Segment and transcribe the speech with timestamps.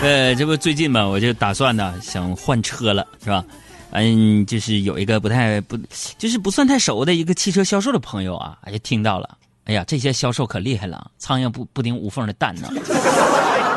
[0.00, 3.44] 呃，这不最近吧，我就打算呢想换车了，是吧？
[3.92, 5.76] 嗯，就是有一个不太不，
[6.18, 9.38] 就是不算太熟的一个汽车销售的朋友啊，就听到了。
[9.64, 12.68] 哎呀，这些销售可厉害了，苍蝇不不叮无缝的蛋呢。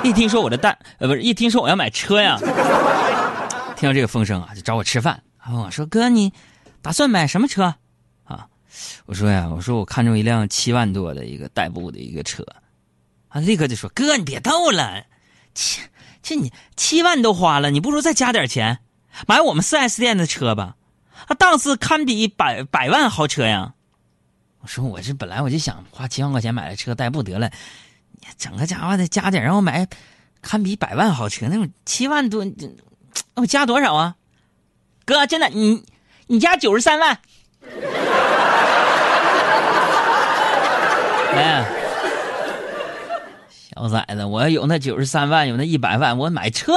[0.04, 2.40] 一听说我的蛋，呃，不是，一听说我要买车呀，
[3.76, 5.22] 听到这个风声啊，就找我吃饭。
[5.48, 6.32] 问我说：“哥，你
[6.82, 7.64] 打算买什么车？”
[8.26, 8.48] 啊，
[9.06, 12.44] 我说呀，我说我看中一辆七万多的一个代步的一个车。
[13.36, 15.04] 啊，立刻就说：“哥，你别逗了，
[15.54, 15.82] 七
[16.23, 18.80] 这你七万都花了，你不如再加点钱，
[19.28, 20.78] 买我们四 S 店的车吧，
[21.28, 23.73] 啊，档次堪比百百万豪车呀。”
[24.64, 27.52] 我说：“我这本来我就想花七万块钱买的车代步得了，
[28.14, 29.86] 你整个家伙的加点让我买，
[30.42, 32.48] 堪比百万豪车，那种七万多，
[33.34, 34.16] 我加多少啊？
[35.04, 35.84] 哥，真的，你
[36.28, 37.20] 你加九十三万。
[41.36, 41.81] ”哎。
[43.76, 46.72] 小崽子，我要有那九十三万，有那一百万，我买车，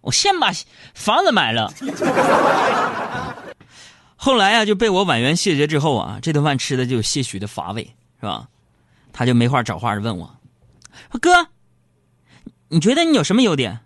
[0.00, 0.52] 我先把
[0.94, 1.74] 房子买了。
[4.14, 7.82] 后来啊，就被我婉言谢绝之后啊，这顿饭吃的就有些许的乏味，
[8.20, 8.48] 是吧？
[9.12, 10.36] 他就没话找话的问我
[11.20, 11.48] ：“哥，
[12.68, 13.80] 你觉得你有什么优点？”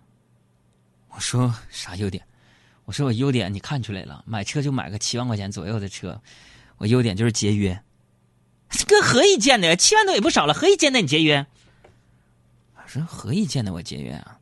[1.09, 2.23] 我说：“啥优点？
[2.85, 6.21] 我说我优点你看出来了，买车就买个七万块钱左右的车，
[6.77, 7.81] 我优点就是节约。
[8.87, 9.75] 哥何以见得？
[9.75, 11.43] 七万多也不少了，何以见得你节约？”
[12.91, 14.37] 说何以见得我节约啊？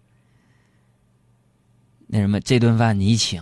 [2.08, 3.39] 那什么，这顿饭你请。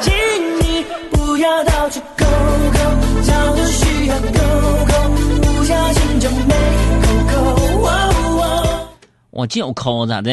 [0.00, 0.14] 请
[0.60, 2.78] 你不要到处抠抠，
[3.26, 5.10] 找个需要抠抠，
[5.42, 6.54] 不小心就没
[7.02, 7.68] 抠抠。
[9.30, 10.30] 我就抠咋的？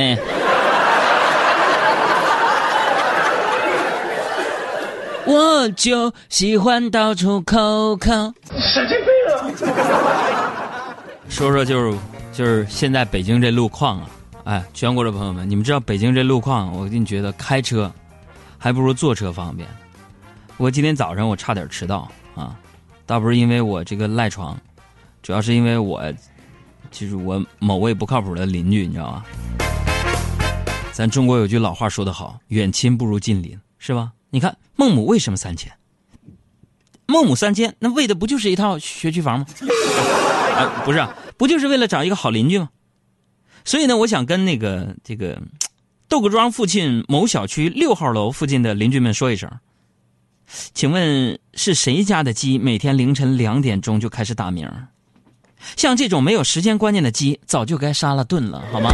[5.26, 8.12] 我就喜欢到处抠抠。
[8.58, 10.96] 神经病啊！
[11.28, 11.98] 说说就是
[12.32, 14.10] 就是现在北京这路况啊，
[14.44, 17.92] 哎，全国的朋友们，你们知道北京这路况，我跟你觉得开车
[18.58, 19.68] 还不如坐车方便。
[20.58, 22.56] 我今天早上我差点迟到啊，
[23.06, 24.56] 倒不是因为我这个赖床，
[25.24, 26.04] 主要是因为我
[26.92, 29.26] 就是我某位不靠谱的邻居，你知道吧？
[30.92, 34.12] 咱中国有句老话说得好，远亲不如近邻，是吧？
[34.36, 35.72] 你看孟母为什么三迁？
[37.06, 39.46] 孟母三迁，那为的不就是一套学区房吗？
[40.60, 42.68] 啊，不是啊，不就是为了找一个好邻居吗？
[43.64, 45.42] 所以呢，我想跟那个这个
[46.10, 49.50] 豆各庄附近某小区六号楼附近的邻居们说一声，
[50.74, 54.70] 请问是谁家的鸡每天凌晨两点钟就开始打鸣？
[55.78, 58.92] 像这种没有时间观念的鸡，早就该杀了炖了，好吗？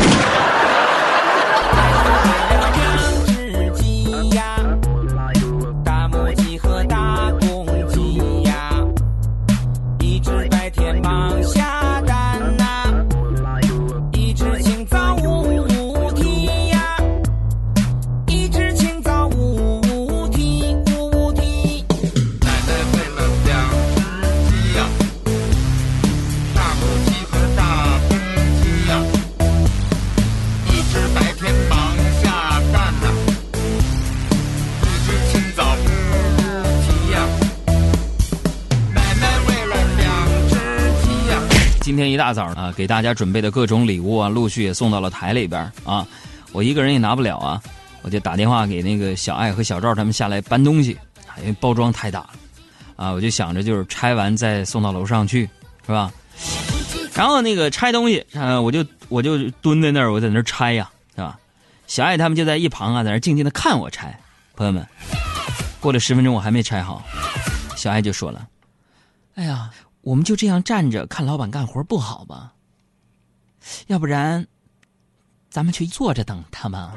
[42.01, 46.07] 天一大早啊，给大家准备的各种礼物啊，陆续也送到了台里边啊。
[46.51, 47.62] 我一个人也拿不了啊，
[48.01, 50.97] 我就打电话给那个小爱和小赵他们下来搬东西，
[51.41, 52.29] 因为包装太大了
[52.95, 53.11] 啊。
[53.11, 55.47] 我就想着就是拆完再送到楼上去，
[55.85, 56.11] 是吧？
[57.13, 61.38] 然后那个拆东西，啊，我就我就蹲在那儿，我在那儿拆呀，是吧？
[61.85, 64.17] 小爱他们就在一旁啊，在那静静的看我拆。
[64.56, 64.85] 朋友们，
[65.79, 67.03] 过了十分钟我还没拆好，
[67.78, 68.47] 小爱就说了
[69.35, 69.69] ：“哎呀。”
[70.03, 72.53] 我们就这样站着看老板干活不好吧？
[73.85, 74.47] 要不然，
[75.51, 76.94] 咱们去坐着等他吗？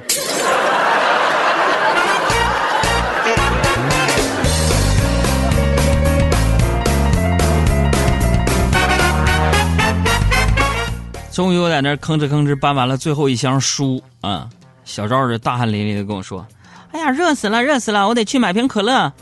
[11.31, 14.49] 终于我在那吭哧吭哧搬完了最后一箱书啊！
[14.85, 16.47] 小赵就大汗淋漓的跟我说
[16.93, 18.09] ：“哎呀，热死了，热死了！
[18.09, 19.13] 我得去买瓶可乐。”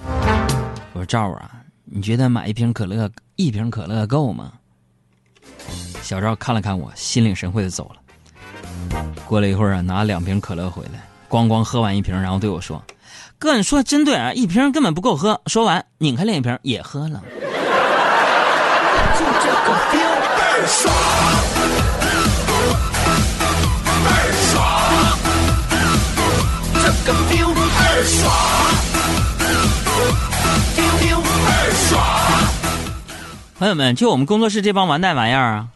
[0.95, 1.51] 我说：“赵啊，
[1.85, 3.11] 你觉得买一瓶可乐？”
[3.43, 4.53] 一瓶可乐够吗？
[6.01, 7.97] 小赵看了看我，心领神会的走了。
[9.27, 12.81] 过了一会儿啊，拿两瓶可乐回来，咣咣喝完一瓶，然后对我说
[13.41, 17.21] ：“哥，你说的真对啊，一瓶根本不够喝。”说完，拧开另一瓶也喝了。
[19.19, 20.95] 就这个 feel 倍爽，
[24.05, 24.09] 倍
[24.53, 24.63] 爽，
[26.75, 27.61] 这个 feel 倍
[28.05, 28.23] 爽。
[33.63, 35.69] 朋友们，就我们工作室这帮完蛋玩意儿啊，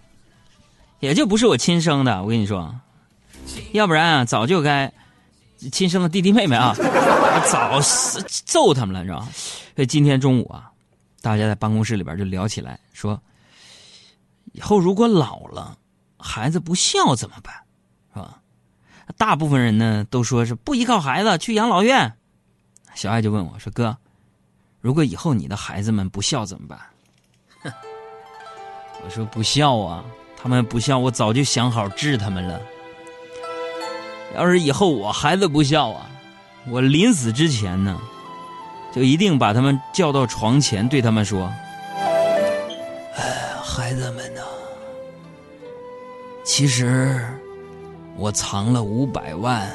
[0.98, 2.20] 也就不是我亲生的。
[2.20, 2.74] 我跟你说，
[3.70, 4.92] 要不然啊，早就该
[5.70, 6.74] 亲生的弟弟妹妹啊，
[7.48, 7.80] 早
[8.44, 9.28] 揍他们了，你知道吗？
[9.76, 10.68] 所以今天中午啊，
[11.20, 13.22] 大家在办公室里边就聊起来，说
[14.46, 15.78] 以后如果老了，
[16.18, 17.54] 孩子不孝怎么办，
[18.12, 18.40] 是吧？
[19.16, 22.12] 大部分人呢都说是不依靠孩子去养老院。
[22.96, 23.96] 小爱就问我说：“哥，
[24.80, 26.76] 如果以后你的孩子们不孝怎么办？”
[29.04, 30.04] 我说不孝啊，
[30.40, 32.60] 他们不孝，我早就想好治他们了。
[34.34, 36.10] 要是以后我孩子不孝啊，
[36.68, 37.98] 我临死之前呢，
[38.94, 41.50] 就一定把他们叫到床前，对他们说
[43.16, 44.42] ：“哎，孩子们呐，
[46.44, 47.24] 其实
[48.16, 49.70] 我藏了五百万，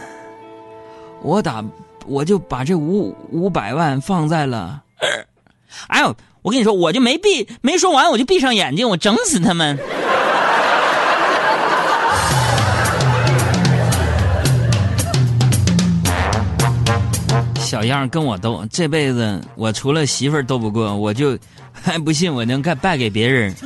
[1.22, 1.64] 我打
[2.06, 4.84] 我就把这五五百万放在了。”
[5.88, 6.16] 哎呦！
[6.44, 9.78] 我跟你说，我就没闭，没说完我就闭上眼睛，我整死他们。
[17.62, 21.38] 小样跟我斗，这辈子我除了媳妇儿斗不过，我就
[21.72, 23.54] 还不信我能干败给别人。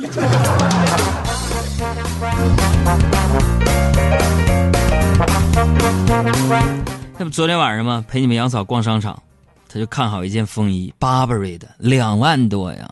[7.18, 8.04] 那不昨天晚上吗？
[8.06, 9.22] 陪你们杨嫂逛商场。
[9.68, 12.88] 他就看好一件风衣，Burberry 的，两万多呀。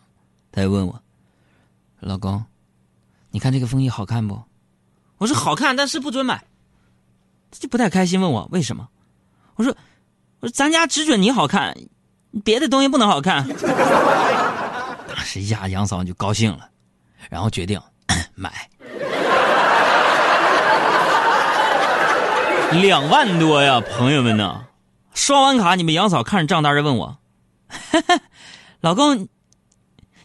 [0.53, 1.01] 他就问我
[2.01, 2.45] ：“老公，
[3.31, 4.43] 你看这个风衣好看不？”
[5.19, 6.37] 我说：“好看，但是不准买。”
[7.51, 8.89] 他就不太开心，问我为什么。
[9.57, 9.75] 我说
[10.41, 11.77] ：“我说咱家只准你好看，
[12.45, 13.47] 别的东西不能好看。
[15.07, 16.69] ”当时一下杨嫂就高兴了，
[17.31, 17.81] 然后决定
[18.35, 18.69] 买。
[22.73, 24.65] 两万多呀，朋友们呐！
[25.15, 27.19] 刷完卡，你们杨嫂看着账单就问我
[28.83, 29.29] ：“老公，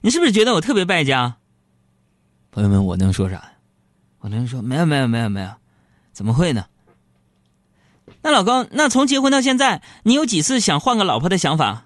[0.01, 1.37] 你是不是觉得我特别败家？”
[2.51, 3.53] 朋友们，我能说啥？
[4.19, 5.49] 我能说没有没有没有没有，
[6.11, 6.65] 怎么会呢？
[8.21, 11.85] 那老公，那从结婚到现在，你有几次想换个老婆的想法？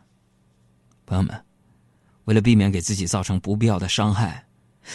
[1.05, 1.43] 朋友们，
[2.23, 4.45] 为了避免给自己造成不必要的伤害，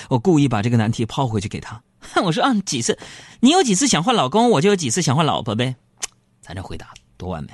[0.08, 1.80] 我故意把这个难题抛回去给他。
[2.24, 2.98] 我说：“啊，几次？
[3.40, 5.76] 你有几次想换老公，我就有几次想换老婆呗。”
[6.40, 7.52] 咱这回答多完美。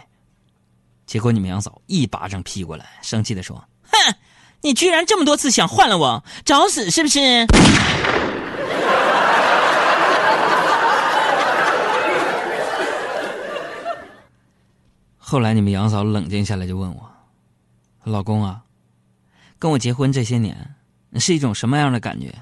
[1.06, 4.15] 结果你们杨嫂一巴掌劈过来，生气的说：“哼，
[4.62, 7.47] 你居然这么多次想换了我，找死是不是？”
[15.19, 17.11] 后来你们杨嫂冷静下来，就问我
[18.05, 18.62] ：“老公啊，
[19.59, 20.75] 跟我结婚这些年，
[21.17, 22.35] 是一种什么样的感觉？”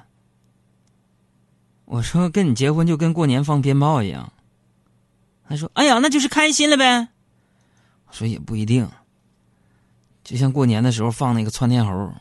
[1.87, 4.33] 我说：“跟你结婚就跟过年放鞭炮一样。”
[5.49, 7.09] 他说：“哎呀，那就是开心了呗。”
[8.13, 8.89] 说也不一定，
[10.23, 12.13] 就像过年的时候放那个窜天猴，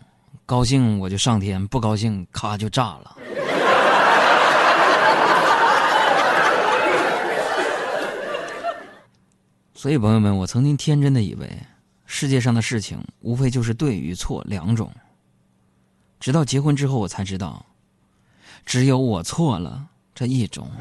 [0.46, 3.18] 高兴我就上天，不高兴咔就炸了。
[9.76, 11.50] 所以朋友们，我曾经天真的以为，
[12.06, 14.92] 世界上的事情无非就是对与错两种。
[16.20, 17.66] 直到结婚之后，我才知道，
[18.66, 20.72] 只有我错了这一种。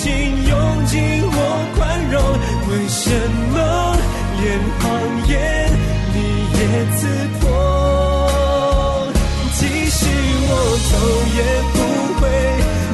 [0.00, 0.06] 心
[0.46, 0.54] 用
[0.86, 1.36] 尽我
[1.74, 1.78] 宽
[2.08, 2.16] 容，
[2.68, 3.10] 为什
[3.50, 3.56] 么
[4.40, 4.46] 连
[4.78, 4.80] 谎
[5.26, 5.34] 言
[6.14, 6.16] 你
[6.54, 6.58] 也
[6.96, 7.00] 刺
[7.40, 7.42] 破？
[9.58, 10.06] 即使
[10.46, 10.52] 我
[10.86, 10.90] 头
[11.34, 11.38] 也
[11.74, 11.76] 不
[12.14, 12.22] 回。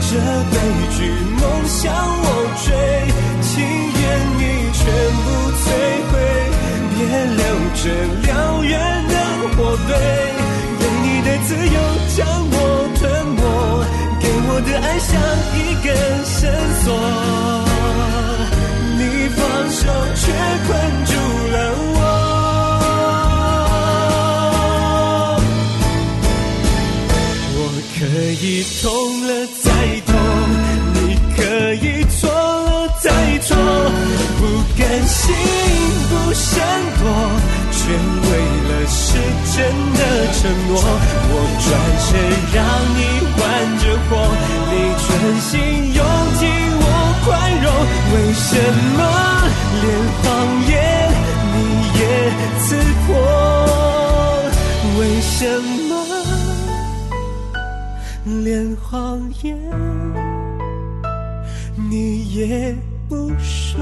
[0.01, 0.11] 这
[0.51, 0.55] 悲
[0.97, 0.99] 剧
[1.41, 1.83] 梦想
[2.25, 2.27] 我
[2.65, 2.67] 追，
[3.43, 3.53] 情
[4.01, 4.03] 愿
[4.39, 4.43] 你
[4.73, 4.83] 全
[5.21, 5.27] 部
[5.61, 5.63] 摧
[6.09, 6.13] 毁，
[6.95, 6.99] 别
[7.37, 7.45] 留
[7.75, 7.85] 着
[15.07, 15.13] 像
[15.55, 15.87] 一根
[16.25, 16.41] 绳
[16.83, 16.87] 索，
[18.99, 19.01] 你
[19.37, 19.81] 放手
[20.17, 20.23] 却
[20.67, 20.69] 困
[21.07, 21.13] 住
[21.53, 21.57] 了
[21.95, 21.97] 我。
[27.57, 27.59] 我
[27.99, 28.01] 可
[28.43, 28.45] 以
[28.83, 28.85] 痛
[29.27, 29.31] 了
[29.63, 29.67] 再
[30.07, 30.13] 痛，
[30.95, 30.99] 你
[31.37, 31.39] 可
[31.75, 31.87] 以
[32.19, 32.71] 错了
[33.01, 33.05] 再
[33.41, 33.51] 错，
[34.39, 34.41] 不
[34.79, 34.83] 甘。
[35.07, 35.23] 心
[36.09, 36.53] 不闪
[36.99, 37.03] 躲，
[37.73, 37.79] 全
[38.25, 38.29] 为
[38.69, 39.03] 了是
[39.55, 39.57] 真
[39.95, 40.01] 的
[40.33, 40.73] 承诺。
[41.31, 41.67] 我转
[42.01, 42.09] 身
[42.55, 42.59] 让
[42.97, 42.99] 你
[43.35, 43.39] 换
[43.81, 44.11] 着活，
[45.25, 45.59] 狠心
[45.95, 46.05] 用
[46.39, 46.45] 尽
[46.81, 46.85] 我
[47.25, 47.29] 宽
[47.63, 47.67] 容。
[48.13, 48.47] 为什
[48.95, 49.01] 么
[49.81, 49.85] 连
[50.21, 50.23] 谎
[50.69, 50.73] 言
[51.55, 51.57] 你
[51.99, 52.01] 也
[52.59, 52.69] 刺
[53.07, 53.09] 破？
[54.99, 55.33] 为什
[55.89, 55.91] 么
[58.45, 58.93] 连谎
[59.43, 59.49] 言
[61.91, 62.77] 你也
[63.09, 63.81] 不说？